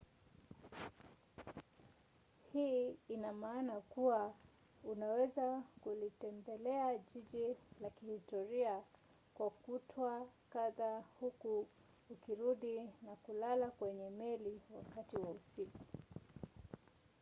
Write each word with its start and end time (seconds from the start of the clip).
hii 2.53 2.95
ina 3.09 3.33
maana 3.33 3.81
kuwa 3.81 4.33
unaweza 4.83 5.63
kulitembelea 5.81 6.97
jiji 6.97 7.55
la 7.81 7.89
kihistoria 7.89 8.81
kwa 9.33 9.49
kutwa 9.49 10.27
kadhaa 10.49 11.03
huku 11.19 11.67
ukirudi 12.09 12.79
na 12.81 13.15
kulala 13.23 13.67
kwenye 13.71 14.09
meli 14.09 14.61
wakati 14.75 15.15
wa 15.17 15.29
usiku 15.31 15.79